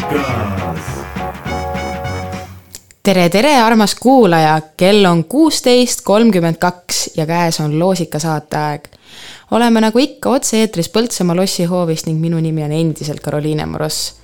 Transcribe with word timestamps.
loosikas. 0.00 0.80
tere, 3.02 3.28
tere, 3.28 3.56
armas 3.60 3.94
kuulaja, 3.94 4.60
kell 4.76 5.04
on 5.04 5.24
kuusteist 5.24 6.04
kolmkümmend 6.04 6.56
kaks 6.60 7.10
ja 7.16 7.26
käes 7.26 7.60
on 7.60 7.78
loosika 7.78 8.18
saateaeg. 8.18 8.88
oleme 9.50 9.80
nagu 9.80 9.98
ikka 9.98 10.30
otse-eetris 10.30 10.88
Põltsamaa 10.88 11.36
lossihoovist 11.36 12.06
ning 12.06 12.20
minu 12.20 12.40
nimi 12.40 12.64
on 12.64 12.72
endiselt 12.72 13.20
Karoliine 13.20 13.66
Moross 13.66 14.14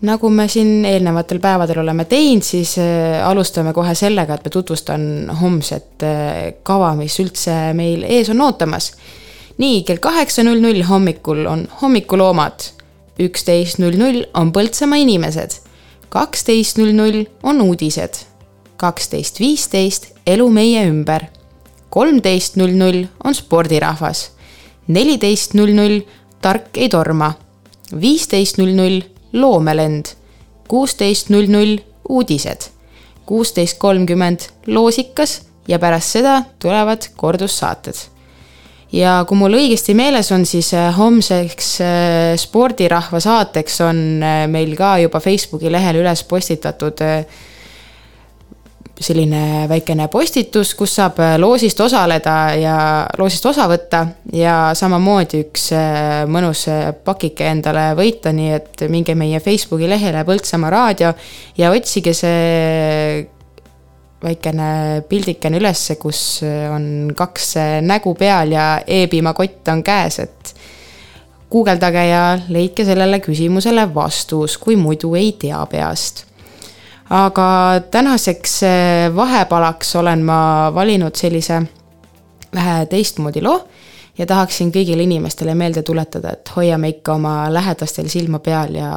nagu 0.00 0.28
me 0.28 0.48
siin 0.48 0.84
eelnevatel 0.84 1.38
päevadel 1.40 1.78
oleme 1.78 2.04
teinud, 2.04 2.44
siis 2.44 2.76
äh, 2.78 3.28
alustame 3.28 3.72
kohe 3.72 3.94
sellega, 3.94 4.34
et 4.34 4.44
ma 4.44 4.50
tutvustan 4.52 5.30
homset 5.40 6.04
äh, 6.04 6.54
kava, 6.62 6.94
mis 6.96 7.16
üldse 7.20 7.72
meil 7.74 8.04
ees 8.04 8.28
on 8.30 8.40
ootamas. 8.40 8.92
nii, 9.58 9.82
kell 9.88 9.98
kaheksa 9.98 10.44
null 10.44 10.60
null 10.60 10.82
hommikul 10.84 11.46
on 11.46 11.68
hommikuloomad, 11.80 12.75
üksteist 13.18 13.80
null 13.80 13.96
null 13.98 14.24
on 14.34 14.52
Põltsamaa 14.52 15.00
inimesed, 15.02 15.58
kaksteist 16.12 16.78
null 16.80 16.92
null 16.96 17.24
on 17.42 17.62
uudised, 17.64 18.22
kaksteist 18.76 19.40
viisteist 19.40 20.12
elu 20.26 20.46
meie 20.52 20.84
ümber, 20.88 21.28
kolmteist 21.90 22.58
null 22.60 22.76
null 22.76 23.06
on 23.24 23.34
spordirahvas, 23.34 24.30
neliteist 24.92 25.56
null 25.56 25.74
null 25.76 26.00
tark 26.44 26.76
ei 26.76 26.90
torma, 26.92 27.32
viisteist 27.92 28.60
null 28.60 28.74
null 28.76 29.00
loomelend, 29.32 30.12
kuusteist 30.68 31.30
null 31.32 31.48
null 31.50 31.78
uudised, 32.08 32.68
kuusteist 33.26 33.78
kolmkümmend 33.82 34.50
loosikas 34.66 35.40
ja 35.68 35.78
pärast 35.82 36.18
seda 36.18 36.42
tulevad 36.62 37.08
kordussaated. 37.16 38.15
Ja 38.94 39.16
kui 39.26 39.38
mul 39.38 39.56
õigesti 39.58 39.96
meeles 39.98 40.30
on, 40.34 40.46
siis 40.46 40.70
äh, 40.76 40.92
homseks 40.96 41.72
äh, 41.82 42.36
spordirahva 42.38 43.20
saateks 43.22 43.82
on 43.86 44.00
äh, 44.22 44.46
meil 44.50 44.76
ka 44.78 44.96
juba 45.02 45.20
Facebooki 45.22 45.72
lehel 45.72 46.02
üles 46.02 46.22
postitatud 46.28 47.02
selline 48.96 49.66
väikene 49.68 50.06
postitus, 50.08 50.70
kus 50.72 50.94
saab 50.96 51.18
loosist 51.36 51.80
osaleda 51.84 52.36
ja 52.56 52.76
loosist 53.20 53.44
osa 53.50 53.66
võtta 53.68 54.06
ja 54.32 54.70
samamoodi 54.72 55.42
üks 55.44 55.66
mõnus 56.32 56.62
pakike 57.04 57.50
endale 57.50 57.90
võita, 57.98 58.32
nii 58.32 58.54
et 58.56 58.86
minge 58.88 59.12
meie 59.12 59.42
Facebooki 59.44 59.90
lehele 59.90 60.24
Põltsamaa 60.24 60.72
raadio 60.72 61.12
ja 61.60 61.74
otsige 61.76 62.16
see 62.16 63.26
väikene 64.26 64.68
pildikene 65.08 65.60
ülesse, 65.60 65.96
kus 66.02 66.42
on 66.74 67.12
kaks 67.16 67.54
nägu 67.86 68.14
peal 68.18 68.52
ja 68.52 68.66
e-piimakott 68.86 69.70
on 69.72 69.84
käes, 69.86 70.18
et 70.26 70.54
guugeldage 71.50 72.06
ja 72.08 72.22
leidke 72.48 72.84
sellele 72.84 73.20
küsimusele 73.22 73.86
vastus, 73.94 74.58
kui 74.58 74.76
muidu 74.76 75.14
ei 75.14 75.32
tea 75.38 75.60
peast. 75.70 76.24
Aga 77.10 77.80
tänaseks 77.90 78.62
eh, 78.66 79.14
vahepalaks 79.14 79.94
olen 79.96 80.24
ma 80.26 80.38
valinud 80.74 81.14
sellise 81.14 81.60
vähe 82.54 82.86
teistmoodi 82.90 83.42
loo 83.42 83.60
ja 84.18 84.26
tahaksin 84.26 84.72
kõigile 84.74 85.06
inimestele 85.06 85.54
meelde 85.54 85.84
tuletada, 85.86 86.32
et 86.34 86.50
hoiame 86.56 86.90
ikka 86.96 87.14
oma 87.14 87.36
lähedastel 87.52 88.10
silma 88.10 88.40
peal 88.42 88.74
ja 88.74 88.90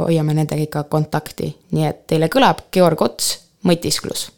hoiame 0.00 0.34
nendega 0.34 0.66
ikka 0.66 0.82
kontakti, 0.90 1.52
nii 1.76 1.86
et 1.86 2.02
teile 2.10 2.26
kõlab 2.32 2.64
Georg 2.74 3.06
Ots, 3.06 3.36
Mõtisklus 3.62 4.30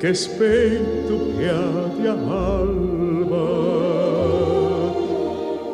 kes 0.00 0.28
peitub 0.38 1.40
head 1.40 1.96
ja 2.04 2.12
halba. 2.28 3.46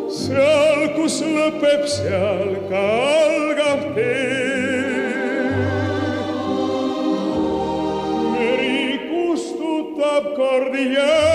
seal, 0.09 0.81
kus 0.97 1.19
lõpeb, 1.21 1.85
seal 1.93 2.57
ka 2.71 2.87
algab 3.27 3.85
tee. 3.99 5.13
meri 8.33 8.97
kustutab 9.13 10.33
kord 10.41 10.73
jäljed 10.81 11.32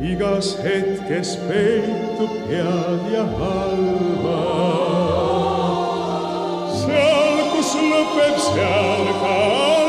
igas 0.00 0.54
hetkes 0.62 1.08
kes 1.08 1.36
peitub 1.48 2.34
head 2.50 3.02
ja 3.12 3.24
halba. 3.38 4.38
seal, 6.78 7.36
kus 7.50 7.74
lõpeb, 7.90 8.38
seal 8.46 9.06
ka 9.18 9.34
algab 9.34 9.87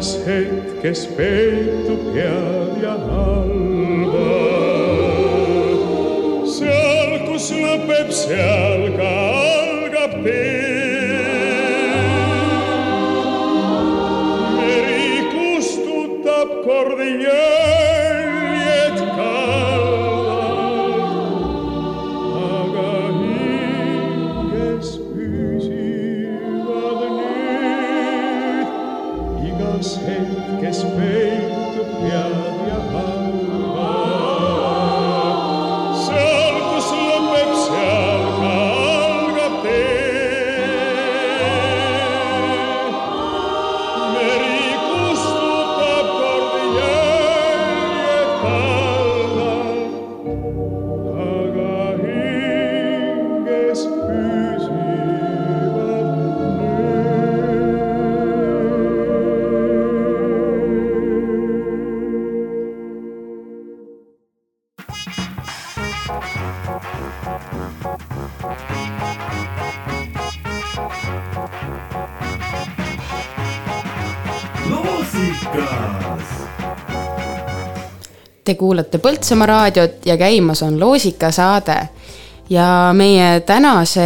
igas 0.00 0.16
hetkes 0.26 1.06
peitub 1.16 2.14
head 2.14 2.82
ja 2.82 2.96
halba. 2.96 4.28
seal, 6.48 7.26
kus 7.26 7.50
lõpeb, 7.52 8.10
seal 8.10 8.96
loosikas. 74.70 76.24
Te 78.44 78.54
kuulate 78.54 78.98
Põltsamaa 78.98 79.46
raadiot 79.46 80.06
ja 80.06 80.16
käimas 80.16 80.62
on 80.62 80.80
Loosika 80.80 81.30
saade. 81.30 81.88
ja 82.50 82.90
meie 82.92 83.40
tänase 83.40 84.00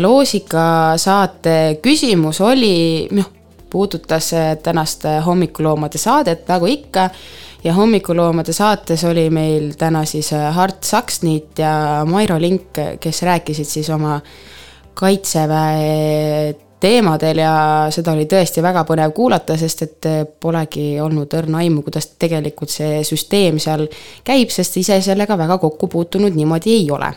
Loosika 0.00 0.92
saate 0.96 1.78
küsimus 1.82 2.40
oli, 2.40 3.08
noh, 3.10 3.30
puudutas 3.70 4.30
tänast 4.62 5.04
hommikuloomade 5.26 5.98
saadet, 5.98 6.48
nagu 6.48 6.66
ikka. 6.66 7.10
ja 7.64 7.74
hommikuloomade 7.74 8.52
saates 8.52 9.04
oli 9.04 9.30
meil 9.30 9.72
täna 9.78 10.04
siis 10.04 10.30
Hart 10.50 10.84
Saksniit 10.84 11.58
ja 11.58 12.06
Mairo 12.08 12.40
Link, 12.40 12.78
kes 13.00 13.22
rääkisid 13.22 13.64
siis 13.64 13.90
oma 13.90 14.20
kaitseväe 14.94 16.54
teemadel 16.80 17.42
ja 17.42 17.54
seda 17.92 18.14
oli 18.16 18.26
tõesti 18.30 18.62
väga 18.64 18.84
põnev 18.88 19.12
kuulata, 19.16 19.56
sest 19.60 19.82
et 19.86 20.10
polegi 20.40 20.94
olnud 21.00 21.32
õrna 21.36 21.60
aimu, 21.64 21.84
kuidas 21.86 22.12
tegelikult 22.20 22.72
see 22.72 23.02
süsteem 23.06 23.60
seal 23.62 23.86
käib, 24.26 24.52
sest 24.52 24.78
ise 24.80 25.00
sellega 25.04 25.38
väga 25.38 25.58
kokku 25.62 25.90
puutunud 25.92 26.36
niimoodi 26.36 26.76
ei 26.78 26.90
ole. 26.90 27.12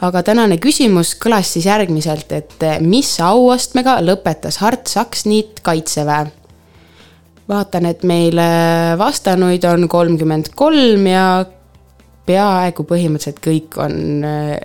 aga 0.00 0.22
tänane 0.22 0.60
küsimus 0.62 1.16
kõlas 1.18 1.52
siis 1.52 1.66
järgmiselt, 1.66 2.32
et 2.32 2.66
mis 2.80 3.16
auastmega 3.20 3.98
lõpetas 4.04 4.60
Hart 4.62 4.86
Saksniit 4.86 5.60
Kaitseväe? 5.62 6.26
vaatan, 7.48 7.86
et 7.86 8.02
meile 8.04 8.48
vastanuid 8.98 9.64
on 9.64 9.88
kolmkümmend 9.88 10.52
kolm 10.54 11.06
ja 11.08 11.44
peaaegu 12.28 12.84
põhimõtteliselt 12.84 13.40
kõik 13.44 13.78
on 13.80 14.24
äh, 14.28 14.58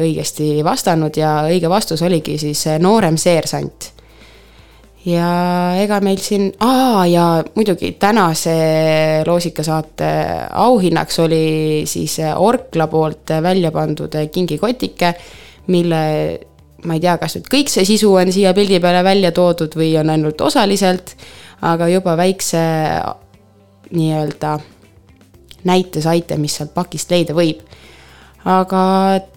õigesti 0.00 0.62
vastanud 0.64 1.16
ja 1.16 1.42
õige 1.48 1.68
vastus 1.70 2.02
oligi 2.02 2.38
siis 2.40 2.66
äh, 2.70 2.78
noorem 2.80 3.16
seersant. 3.16 3.90
ja 5.04 5.28
ega 5.82 5.98
meil 6.00 6.20
siin, 6.22 6.52
aa 6.62 7.06
ja 7.10 7.26
muidugi 7.54 7.92
tänase 7.98 8.54
loosikasaate 9.26 10.12
auhinnaks 10.52 11.18
oli 11.18 11.82
siis 11.86 12.18
äh, 12.20 12.40
Orkla 12.40 12.86
poolt 12.86 13.34
välja 13.42 13.72
pandud 13.72 14.14
kingikotike, 14.32 15.14
mille 15.66 16.02
ma 16.84 16.94
ei 16.98 17.02
tea, 17.02 17.16
kas 17.18 17.36
nüüd 17.36 17.50
kõik 17.50 17.70
see 17.70 17.84
sisu 17.86 18.14
on 18.18 18.32
siia 18.34 18.54
pildi 18.54 18.80
peale 18.82 19.02
välja 19.04 19.32
toodud 19.34 19.74
või 19.78 19.92
on 20.00 20.10
ainult 20.10 20.40
osaliselt, 20.40 21.14
aga 21.62 21.88
juba 21.92 22.16
väikse 22.18 22.62
nii-öelda 23.92 24.56
näite 25.64 26.02
saite, 26.02 26.36
mis 26.36 26.56
sealt 26.58 26.74
pakist 26.74 27.10
leida 27.12 27.36
võib. 27.36 27.62
Aga 28.44 28.82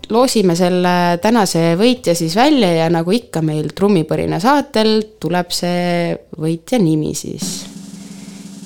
loosime 0.09 0.55
selle 0.57 1.19
tänase 1.21 1.75
võitja 1.77 2.15
siis 2.17 2.35
välja 2.37 2.71
ja 2.73 2.89
nagu 2.93 3.13
ikka 3.13 3.41
meil 3.45 3.69
trummipõrina 3.75 4.39
saatel 4.41 4.97
tuleb 5.21 5.53
see 5.53 6.15
võitja 6.41 6.79
nimi 6.81 7.13
siis. 7.15 7.65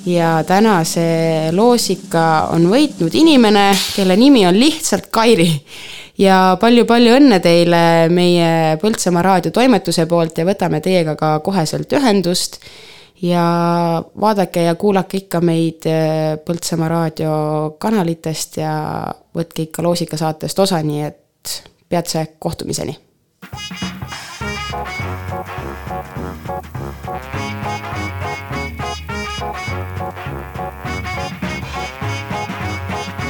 ja 0.06 0.44
tänase 0.48 1.52
loosika 1.52 2.50
on 2.56 2.70
võitnud 2.72 3.16
inimene, 3.16 3.72
kelle 3.96 4.16
nimi 4.16 4.46
on 4.48 4.60
lihtsalt 4.60 5.10
Kairi. 5.12 5.50
ja 6.18 6.58
palju-palju 6.62 7.16
õnne 7.20 7.40
teile 7.40 8.10
meie 8.10 8.78
Põltsamaa 8.82 9.24
raadiotoimetuse 9.24 10.06
poolt 10.06 10.38
ja 10.38 10.46
võtame 10.46 10.82
teiega 10.82 11.16
ka 11.16 11.40
koheselt 11.40 11.92
ühendust 11.94 12.60
ja 13.22 14.04
vaadake 14.22 14.64
ja 14.64 14.76
kuulake 14.76 15.18
ikka 15.18 15.42
meid 15.42 15.86
äh, 15.86 16.38
Põltsamaa 16.46 16.90
raadio 16.90 17.34
kanalitest 17.80 18.58
ja 18.58 18.74
võtke 19.36 19.68
ikka 19.68 19.84
Loosika 19.84 20.18
saatest 20.18 20.60
osa, 20.60 20.84
nii 20.84 21.04
et 21.04 21.64
peatse 21.90 22.26
kohtumiseni. 22.40 22.98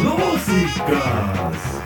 loosikas 0.03 1.78